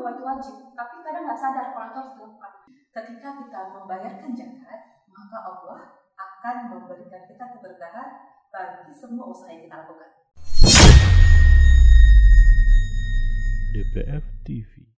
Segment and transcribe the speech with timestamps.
[0.00, 2.52] bahwa itu wajib, tapi kadang nggak sadar kalau itu harus dilakukan.
[2.88, 4.80] Ketika kita membayarkan zakat,
[5.12, 5.80] maka Allah
[6.16, 8.08] akan memberikan kita keberkahan
[8.48, 10.10] bagi semua usaha yang kita lakukan.
[13.70, 14.88] DPF TV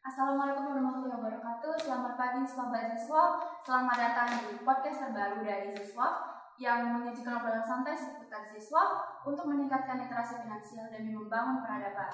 [0.00, 1.76] Assalamualaikum warahmatullahi wabarakatuh.
[1.76, 3.36] Selamat pagi sobat siswa.
[3.60, 10.08] Selamat datang di podcast terbaru dari siswa yang menyajikan obrolan santai seputar siswa untuk meningkatkan
[10.08, 12.12] literasi finansial dan membangun peradaban.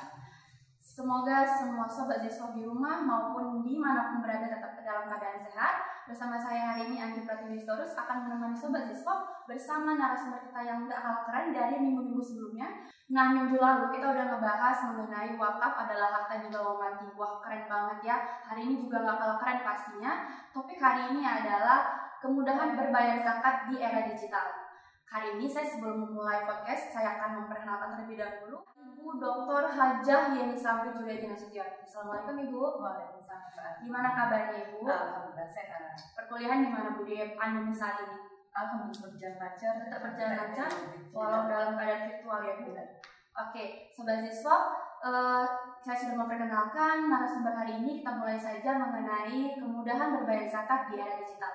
[0.96, 5.84] Semoga semua sobat siswa di rumah maupun di mana pun berada tetap dalam keadaan sehat.
[6.08, 10.88] Bersama saya hari ini Anggi Pratiwi Storus akan menemani sobat siswa bersama narasumber kita yang
[10.88, 12.80] gak kalah keren dari minggu-minggu sebelumnya.
[13.12, 16.40] Nah minggu lalu kita udah ngebahas mengenai wakaf adalah harta
[16.80, 17.06] mati.
[17.12, 18.16] Wah keren banget ya.
[18.48, 20.12] Hari ini juga gak kalah keren pastinya.
[20.48, 24.48] Topik hari ini adalah kemudahan berbayar zakat di era digital.
[25.12, 28.64] Hari ini saya sebelum memulai podcast, saya akan memperkenalkan terlebih dahulu
[29.06, 29.70] Ibu Dr.
[29.70, 31.62] Hajah Yeni Sabri Juliadi Nasution.
[31.78, 32.58] Assalamualaikum Ibu.
[32.82, 33.78] Waalaikumsalam.
[33.86, 34.82] Gimana kabarnya Ibu?
[34.82, 35.94] Alhamdulillah sehat.
[36.18, 38.18] Perkuliahan gimana Bu di pandemi saat ini?
[38.50, 39.72] Alhamdulillah berjalan lancar.
[39.78, 40.70] Tetap berjalan lancar,
[41.14, 42.74] Walau dalam keadaan virtual ya Bu.
[43.46, 44.74] Oke, sobat siswa,
[45.06, 45.46] eh,
[45.86, 48.02] saya sudah memperkenalkan narasumber hari ini.
[48.02, 51.54] Kita mulai saja mengenai kemudahan berbayar zakat di era digital.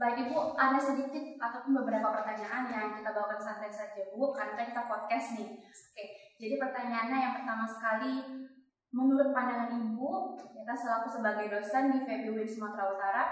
[0.00, 4.88] Baik Ibu, ada sedikit ataupun beberapa pertanyaan yang kita bawakan santai saja Bu, karena kita
[4.90, 5.60] podcast nih.
[5.60, 6.04] Oke,
[6.40, 8.48] jadi pertanyaannya yang pertama sekali,
[8.88, 13.24] menurut pandangan Ibu, kita selaku sebagai dosen di FEBUIN Sumatera Utara,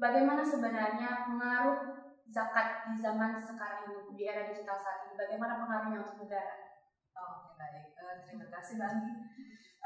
[0.00, 5.20] bagaimana sebenarnya pengaruh zakat di zaman sekarang ini di era digital saat ini?
[5.20, 6.80] Bagaimana pengaruhnya untuk negara?
[7.12, 9.12] Oke baik, Eh, terima kasih Mbak Anggi.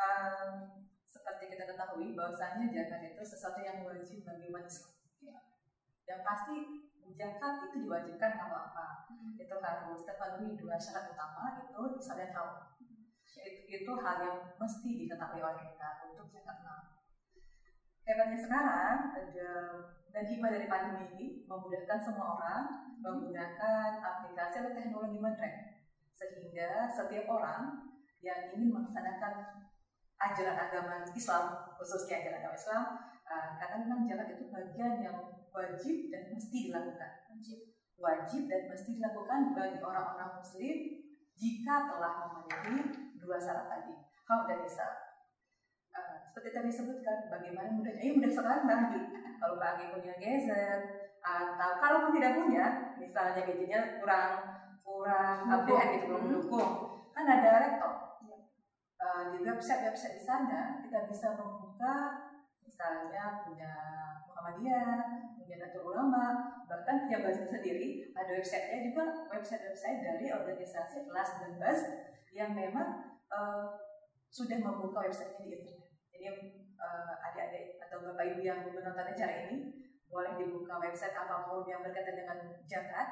[0.00, 0.50] Em,
[1.02, 4.94] seperti kita ketahui bahwasanya zakat itu sesuatu yang wajib bagi Islam.
[5.18, 5.38] Ya.
[6.06, 6.56] Yang pasti
[7.16, 9.08] zakat itu diwajibkan kalau apa?
[9.39, 12.75] Itu harus terpenuhi dua syarat utama itu saling tahu.
[12.80, 12.94] Itu,
[13.70, 17.00] itu hal yang mesti diketahui oleh kita untuk zakat mal.
[18.05, 19.50] Hebatnya sekarang ada
[20.11, 22.62] dan hikmah dari pandemi ini memudahkan semua orang
[22.98, 25.55] menggunakan aplikasi atau teknologi modern
[26.13, 27.89] sehingga setiap orang
[28.20, 29.64] yang ingin melaksanakan
[30.20, 31.45] ajaran agama Islam
[31.80, 32.84] khususnya ajaran agama Islam
[33.24, 35.17] uh, karena memang zakat itu bagian yang
[35.50, 37.11] wajib dan mesti dilakukan.
[37.30, 37.61] Wajib.
[38.00, 40.77] wajib dan mesti dilakukan bagi orang-orang muslim
[41.36, 42.80] jika telah memenuhi
[43.20, 43.92] dua syarat tadi.
[44.24, 44.92] Hak dan isar
[45.90, 47.98] Uh, seperti tadi sebutkan bagaimana mudahnya?
[47.98, 49.00] Ini mudah sekali bagi
[49.42, 54.33] kalau bagi punya gadget atau kalau pun tidak punya misalnya gadgetnya kurang
[54.86, 56.27] kurang update gitu belum Hmm.
[56.30, 56.70] mendukung.
[57.10, 57.94] Kan ada laptop.
[59.02, 61.94] Uh, di website-website di sana kita bisa membuka
[62.62, 63.72] misalnya punya
[64.30, 71.52] Muhammadiyah, Nahdlatul Ulama, bahkan punya Bas sendiri ada websitenya juga website-website dari organisasi kelas dan
[71.58, 71.80] Bas
[72.30, 73.66] yang memang uh,
[74.30, 75.90] sudah membuka websitenya di internet.
[76.14, 76.27] Jadi
[76.78, 81.83] uh, adik-adik atau bapak ibu yang menonton acara ini boleh dibuka website apa pun yang
[81.83, 82.39] berkaitan dengan
[82.70, 83.08] zakat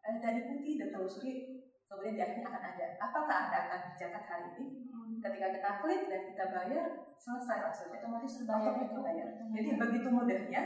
[0.00, 2.86] uh, dan ikuti dan telusuri kemudian di akhirnya akan ada.
[3.04, 4.88] Apakah anda akan zakat hari ini?
[5.22, 6.86] Ketika kita klik dan kita bayar
[7.20, 7.94] selesai langsung.
[7.94, 8.74] Otomatis terbayar.
[8.74, 9.28] Otomatis terbayar.
[9.54, 10.62] jadi begitu mudahnya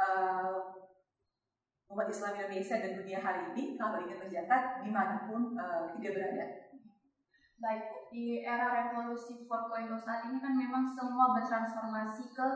[0.00, 0.80] uh,
[1.92, 6.10] umat Islam Indonesia dan dunia hari ini kalau ingin berzakat di mana pun uh, dia
[6.16, 6.70] berada
[7.60, 12.48] Baik, di era revolusi 4.0 saat ini kan memang semua bertransformasi ke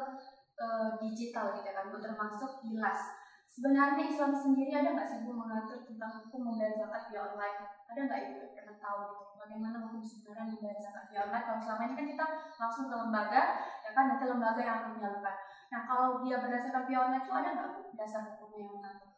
[0.56, 3.12] eh, digital gitu ya kan, termasuk ILAS.
[3.44, 7.68] Sebenarnya Islam sendiri ada nggak sih Bu mengatur tentang hukum membayar zakat via online?
[7.92, 9.32] Ada nggak Ibu yang pernah tahu gitu?
[9.36, 11.44] Bagaimana hukum sebenarnya membayar zakat via online?
[11.52, 13.42] Kalau selama ini kan kita langsung ke lembaga,
[13.84, 15.36] ya kan nanti lembaga yang akan menyalurkan.
[15.74, 19.10] Nah kalau dia berdasarkan online itu ada nggak dasar hukumnya yang mengatur?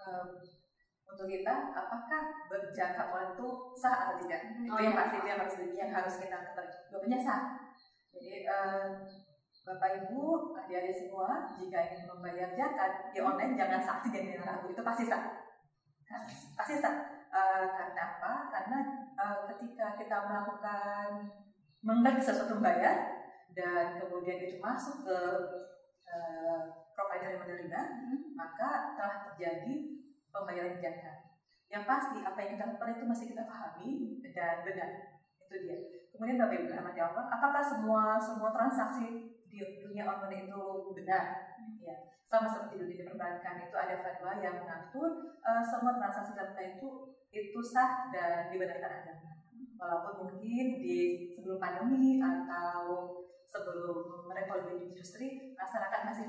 [0.00, 0.28] um,
[1.08, 2.48] untuk kita apakah
[3.12, 4.40] online itu sah atau tidak?
[4.56, 5.00] Itu Oh, yang iya.
[5.04, 7.40] pasti itu yang harus yang harus kita ketahui jawabannya sah.
[8.16, 8.88] Jadi um,
[9.68, 14.66] bapak ibu adik-adik semua jika ingin membayar zakat di online jangan saksi dan jangan ragu
[14.72, 15.22] itu pasti sah.
[16.08, 16.22] Nah,
[16.56, 16.96] pasti sah.
[17.28, 18.32] Uh, karena apa?
[18.48, 18.78] Karena
[19.20, 21.28] uh, ketika kita melakukan
[21.84, 23.17] mengganti sesuatu bayar
[23.58, 25.18] dan kemudian itu masuk ke
[26.06, 26.60] uh,
[26.94, 27.80] provider yang menerima
[28.38, 29.98] maka telah terjadi
[30.30, 31.34] pembayaran zakat.
[31.66, 34.90] Yang pasti apa yang kita lakukan itu masih kita pahami dan benar.
[35.42, 35.78] Itu dia.
[36.14, 40.62] Kemudian Bapak Ibu dirahmati Allah, apakah semua semua transaksi di dunia online itu
[40.94, 41.54] benar?
[41.82, 46.88] Ya, sama seperti dunia perbankan itu ada fatwa yang mengatur eh, semua transaksi dilakukan itu
[47.34, 49.32] itu sah dan dibenarkan agama.
[49.78, 53.14] Walaupun mungkin di sebelum pandemi atau
[53.48, 56.28] sebelum revolusi industri masyarakat masih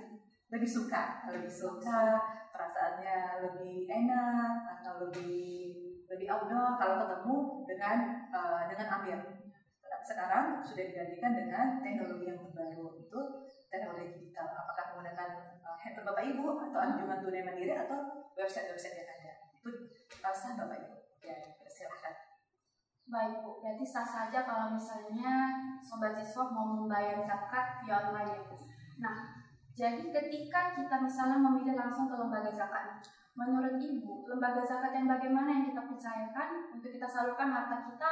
[0.49, 2.17] lebih suka, lebih suka
[2.49, 5.77] perasaannya lebih enak atau lebih
[6.09, 7.37] lebih outdoor kalau ketemu
[7.69, 7.97] dengan
[8.33, 9.19] eh, dengan amir.
[9.99, 13.19] sekarang sudah digantikan dengan teknologi yang terbaru itu
[13.69, 14.47] teknologi digital.
[14.65, 15.29] Apakah menggunakan
[15.61, 19.33] uh, handphone Bapak Ibu atau anjungan tunai mandiri atau website-website yang ada.
[19.53, 19.69] Itu
[20.23, 20.95] rasa Bapak Ibu.
[21.21, 21.37] Ya.
[23.09, 25.49] Baik Bu, berarti sah saja kalau misalnya
[25.81, 28.55] sobat siswa mau membayar zakat via online ya Bu.
[29.01, 29.17] Nah,
[29.73, 33.01] jadi ketika kita misalnya memilih langsung ke lembaga zakat,
[33.33, 38.11] menurut Ibu, lembaga zakat yang bagaimana yang kita percayakan untuk kita salurkan harta kita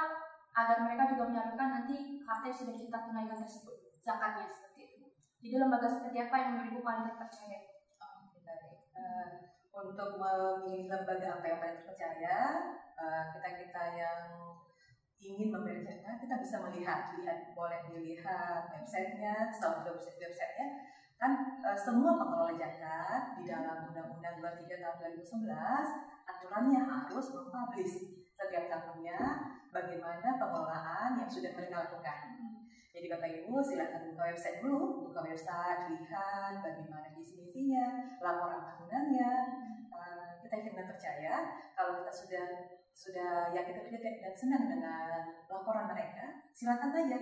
[0.57, 5.05] agar mereka juga menyalurkan nanti harta yang sudah kita tunaikan tersebut, zakatnya seperti itu.
[5.43, 7.59] Jadi lembaga seperti apa yang menurut Ibu paling terpercaya?
[8.97, 9.29] Uh,
[9.77, 12.37] untuk memilih lembaga apa yang paling terpercaya,
[12.97, 14.21] uh, kita kita yang
[15.21, 20.67] ingin membedakan, kita bisa melihat, lihat boleh dilihat websitenya, setahu website websitenya,
[21.17, 21.31] kan
[21.65, 27.95] e, semua pengelola zakat di dalam Undang-Undang 23 tahun 2011 aturannya harus mempublish
[28.37, 29.17] setiap tahunnya
[29.73, 32.37] bagaimana pengelolaan yang sudah mereka lakukan.
[32.93, 39.33] Jadi Bapak Ibu silakan buka website dulu, buka website, lihat bagaimana visi misinya, laporan tahunannya.
[39.93, 41.33] Uh, kita dan percaya
[41.77, 42.47] kalau kita sudah
[42.97, 47.17] sudah yakin dan senang dengan laporan mereka, silakan saja.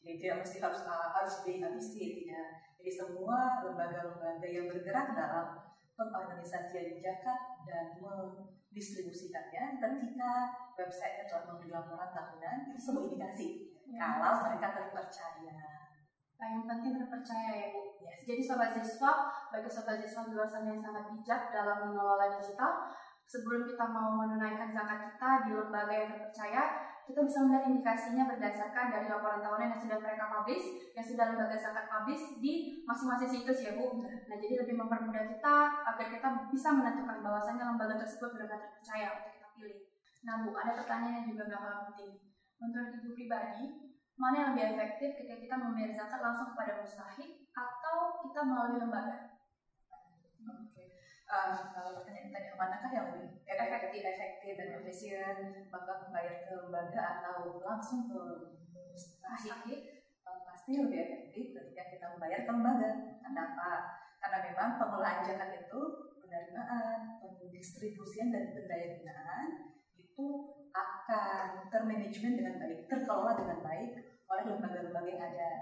[0.00, 2.48] Jadi tidak mesti harus harus dihabisi, tidak.
[2.76, 10.32] Jadi semua lembaga-lembaga yang bergerak dalam pengorganisasian zakat dan mendistribusikannya ketika
[10.80, 13.48] website telah memberi laporan tahunan itu sebuah indikasi
[13.84, 14.16] ya.
[14.20, 15.60] kalau mereka terpercaya.
[16.40, 18.00] Yang penting terpercaya ya Bu.
[18.00, 18.24] Yes.
[18.24, 22.88] Jadi sobat siswa, bagi sobat siswa di luar sana yang sangat bijak dalam mengelola digital,
[23.30, 26.62] sebelum kita mau menunaikan zakat kita di lembaga yang terpercaya,
[27.06, 30.66] kita bisa melihat indikasinya berdasarkan dari laporan tahunan yang sudah mereka publish,
[30.98, 34.02] yang sudah lembaga zakat publish di masing-masing situs ya Bu.
[34.02, 35.56] Nah jadi lebih mempermudah kita
[35.94, 39.78] agar kita bisa menentukan bahwasannya lembaga tersebut benar-benar terpercaya untuk kita pilih.
[40.26, 42.12] Nah Bu, ada pertanyaan yang juga nggak kalah penting.
[42.60, 43.62] Menurut Ibu pribadi,
[44.18, 49.39] mana yang lebih efektif ketika kita membayar zakat langsung kepada mustahik atau kita melalui lembaga?
[51.30, 55.36] Uh, kalau pertanyaan tadi manakah yang lebih efektif, efektif dan efisien,
[55.70, 58.22] maka membayar ke lembaga atau langsung ke
[58.90, 59.80] mustahik
[60.26, 62.90] uh, pasti lebih efektif ketika kita membayar ke lembaga.
[63.22, 63.70] Karena apa?
[64.20, 65.80] Karena memang pengelolaan zakat itu
[66.20, 69.46] penerimaan, pendistribusian dan pendayagunaan
[69.96, 70.26] itu
[70.70, 73.90] akan termanajemen dengan baik, terkelola dengan baik
[74.30, 75.52] oleh lembaga-lembaga yang ada.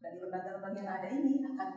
[0.00, 1.68] Dan lembaga-lembaga yang ada ini akan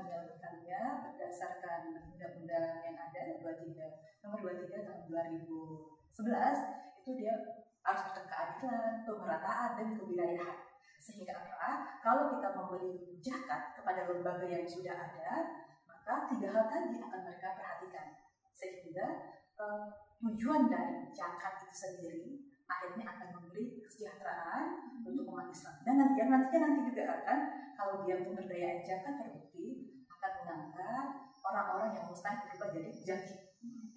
[0.68, 1.82] menyalurkannya berdasarkan
[2.12, 7.34] undang-undang yang ada 23 nomor 23 tahun 2011 itu dia
[7.88, 10.60] harus tentang keadilan, pemerataan dan kewilayahan.
[11.00, 12.04] Sehingga apa?
[12.04, 15.32] Kalau kita memberi zakat kepada lembaga yang sudah ada,
[15.88, 18.08] maka tiga hal tadi akan mereka perhatikan.
[18.52, 19.08] Sehingga
[19.56, 19.88] uh,
[20.20, 22.28] tujuan dari zakat itu sendiri
[22.68, 25.80] akhirnya akan memberi kesejahteraan untuk umat Islam.
[25.88, 27.40] Dan nanti, nantinya nanti juga akan
[27.80, 29.97] kalau dia pemberdayaan zakat terbukti
[30.42, 31.06] mengangkat
[31.44, 33.36] orang-orang yang mustahil berubah jadi jaki.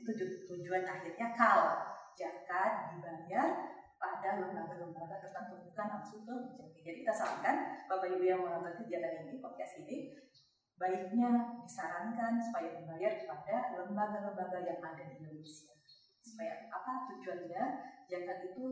[0.00, 0.12] Itu
[0.48, 1.70] tujuan akhirnya kalau
[2.14, 3.48] zakat dibayar
[4.00, 6.78] pada lembaga-lembaga tertentu bukan langsung ke jaki.
[6.80, 7.56] Jadi kita sarankan
[7.86, 9.96] Bapak Ibu yang menonton kegiatan ini, podcast ini,
[10.80, 15.76] baiknya disarankan supaya dibayar kepada lembaga-lembaga yang ada di Indonesia.
[16.24, 17.62] Supaya apa tujuannya?
[18.10, 18.64] Zakat itu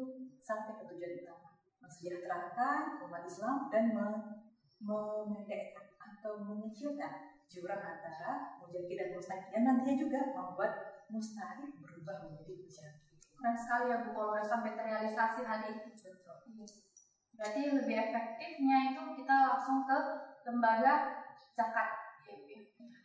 [0.42, 1.48] sampai ke tujuan utama
[1.88, 3.94] mensejahterakan umat Islam dan
[4.82, 10.72] memendekkan atau mengecilkan jurang antara mujaki dan mustahik yang nantinya juga membuat
[11.08, 13.16] mustahik berubah menjadi mujaki.
[13.38, 15.88] Keren sekali ya Bu kalau sampai terrealisasi itu.
[15.96, 16.36] Betul.
[16.52, 16.66] Iya.
[17.38, 19.98] Berarti lebih efektifnya itu kita langsung ke
[20.44, 21.24] lembaga
[21.56, 21.88] zakat.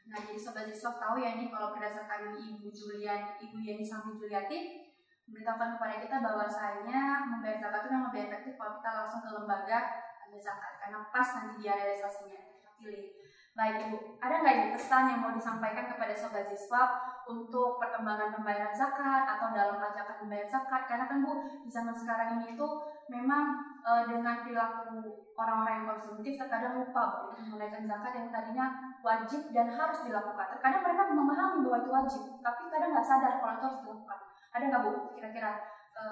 [0.03, 4.89] Nah jadi sobat siswa tahu ya ini kalau berdasarkan Ibu Julian, Ibu Yeni Sambi Juliati
[5.25, 7.01] memberitahukan kepada kita bahwasanya
[7.33, 9.79] membayar zakat itu yang lebih efektif kalau kita langsung ke lembaga
[10.27, 12.52] ambil zakat karena pas nanti dia realisasinya
[12.83, 13.23] pilih.
[13.53, 16.89] Baik Ibu, ada nggak Ibu pesan yang mau disampaikan kepada sobat siswa
[17.29, 20.89] untuk perkembangan pembayaran zakat atau dalam ajakan membayar zakat?
[20.89, 22.67] Karena kan Bu, di zaman sekarang ini itu
[23.13, 25.05] memang e, dengan perilaku
[25.37, 28.65] orang-orang yang konsumtif terkadang lupa untuk menunaikan zakat yang tadinya
[29.05, 30.45] wajib dan harus dilakukan.
[30.57, 34.19] Terkadang mereka memahami bahwa itu wajib, tapi kadang nggak sadar kalau itu harus dilakukan.
[34.49, 35.51] Ada nggak Bu kira-kira
[35.93, 36.03] e,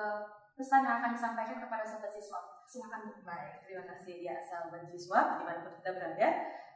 [0.56, 2.40] pesan yang akan disampaikan kepada sobat siswa?
[2.70, 3.18] Silakan.
[3.26, 6.28] Baik, terima kasih ya sahabat siswa di mana pun kita berada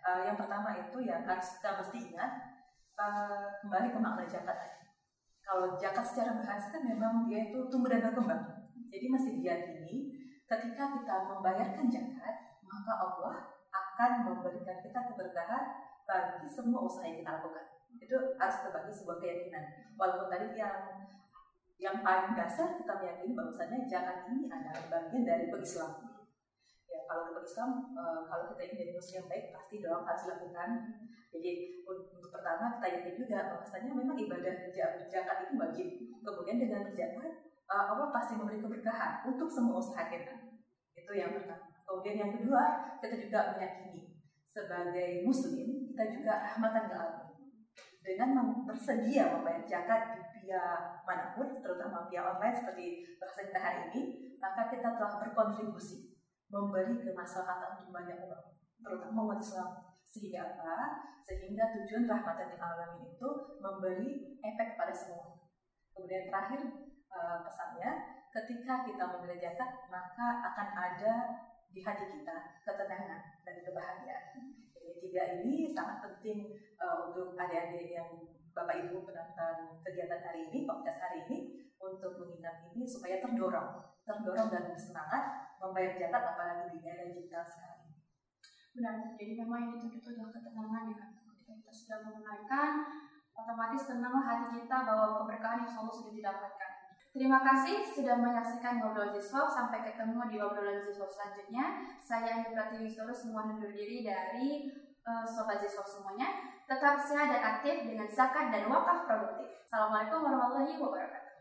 [0.05, 2.31] uh, yang pertama itu ya harus kita mesti ingat
[3.01, 4.57] uh, kembali ke makna zakat.
[5.41, 8.69] Kalau zakat secara bahasa kan memang dia itu tumbuh dan berkembang.
[8.89, 9.95] Jadi mesti diyakini
[10.45, 12.35] ketika kita membayarkan zakat
[12.65, 13.35] maka Allah
[13.74, 15.63] akan memberikan kita keberkahan
[16.05, 17.65] bagi semua usaha yang kita lakukan.
[17.97, 19.95] Itu harus sebagai sebuah keyakinan.
[19.97, 21.07] Walaupun tadi yang
[21.75, 26.24] yang paling dasar kita meyakini bahwasanya zakat ini adalah bagian dari pengislaman.
[26.88, 30.24] Ya, kalau dalam Islam uh, kalau kita ingin jadi muslim yang baik pasti dong harus
[30.24, 30.70] dilakukan.
[31.36, 31.51] Jadi
[31.84, 34.53] untuk pertama kita yakin juga bahwasanya memang ibadah
[35.12, 35.88] zakat itu wajib.
[36.24, 37.32] Kemudian dengan berzakat
[37.67, 40.55] uh, Allah pasti memberi keberkahan untuk semua usaha kita.
[40.96, 41.75] Itu yang pertama.
[41.84, 42.63] Kemudian yang kedua
[43.03, 44.15] kita juga meyakini
[44.48, 47.25] sebagai muslim kita juga rahmatan ke alam.
[48.05, 48.29] Dengan
[48.63, 50.62] bersedia membayar zakat di via
[51.02, 54.02] mana pun, terutama via online seperti bahasa kita hari ini,
[54.38, 56.14] maka kita telah berkontribusi
[56.54, 59.98] memberi kemaslahatan untuk banyak orang, terutama umat Islam.
[60.06, 61.02] Sehingga apa?
[61.25, 65.42] Sehingga tujuan rahmatan lil alamin itu memberi efek pada semua.
[65.98, 66.62] Kemudian terakhir
[67.10, 67.92] uh, pesannya,
[68.30, 71.14] ketika kita memberi zakat, maka akan ada
[71.74, 74.54] di hati kita ketenangan dan kebahagiaan.
[75.05, 78.09] Jadi tiga ini sangat penting uh, untuk adik-adik yang
[78.57, 81.38] Bapak Ibu penonton kegiatan hari ini, podcast hari ini
[81.77, 87.85] untuk mengingat ini supaya terdorong, terdorong dan bersemangat membayar zakat apalagi di era digital sekarang.
[88.74, 91.09] Benar, jadi memang yang dituntut adalah ketenangan ya kan.
[91.21, 92.69] Ketika kita sudah menunaikan,
[93.38, 96.71] otomatis tenanglah hati kita bahwa keberkahan yang selalu sudah didapatkan.
[97.13, 99.47] Terima kasih sudah menyaksikan ngobrol Ziswap.
[99.53, 101.85] Sampai ketemu di obrolan Ziswap selanjutnya.
[102.01, 104.67] Saya Andi Pratiwi semua undur diri dari
[105.05, 106.50] Sobat Ziswap semuanya.
[106.65, 109.53] Tetap sehat dan aktif dengan zakat dan wakaf produktif.
[109.62, 111.33] Assalamualaikum warahmatullahi wabarakatuh.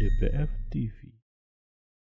[0.00, 1.03] DPF TV